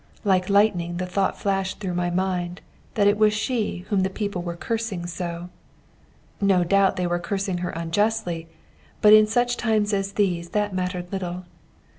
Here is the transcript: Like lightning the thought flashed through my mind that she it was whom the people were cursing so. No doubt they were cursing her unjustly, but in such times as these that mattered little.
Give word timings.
Like 0.23 0.49
lightning 0.49 0.97
the 0.97 1.05
thought 1.05 1.37
flashed 1.37 1.79
through 1.79 1.93
my 1.93 2.09
mind 2.09 2.61
that 2.95 3.03
she 3.03 3.09
it 3.09 3.17
was 3.19 3.87
whom 3.89 3.99
the 4.01 4.09
people 4.09 4.41
were 4.41 4.55
cursing 4.55 5.05
so. 5.05 5.51
No 6.41 6.63
doubt 6.63 6.95
they 6.95 7.05
were 7.05 7.19
cursing 7.19 7.59
her 7.59 7.69
unjustly, 7.69 8.47
but 8.99 9.13
in 9.13 9.27
such 9.27 9.57
times 9.57 9.93
as 9.93 10.13
these 10.13 10.49
that 10.57 10.73
mattered 10.73 11.11
little. 11.11 11.45